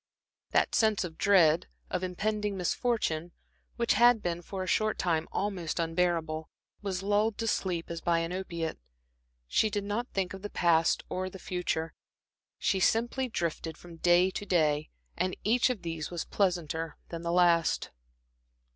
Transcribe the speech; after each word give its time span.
That 0.49 0.73
sense 0.73 1.03
of 1.03 1.15
dread, 1.19 1.67
of 1.91 2.03
impending 2.03 2.57
misfortune, 2.57 3.33
which 3.75 3.93
had 3.93 4.23
been 4.23 4.41
for 4.41 4.63
a 4.63 4.67
short 4.67 4.97
time 4.97 5.27
almost 5.31 5.79
unbearable, 5.79 6.49
was 6.81 7.03
lulled 7.03 7.37
to 7.37 7.45
sleep 7.47 7.91
as 7.91 8.01
by 8.01 8.17
an 8.17 8.33
opiate. 8.33 8.79
She 9.47 9.69
did 9.69 9.83
not 9.83 10.07
think 10.07 10.33
of 10.33 10.41
the 10.41 10.49
past 10.49 11.03
or 11.07 11.29
the 11.29 11.37
future, 11.37 11.93
she 12.57 12.79
simply 12.79 13.27
drifted 13.29 13.77
from 13.77 13.97
day 13.97 14.31
to 14.31 14.43
day, 14.43 14.89
and 15.15 15.37
each 15.43 15.69
of 15.69 15.83
these 15.83 16.09
was 16.09 16.25
pleasanter 16.25 16.97
than 17.09 17.21
the 17.21 17.31
last. 17.31 17.91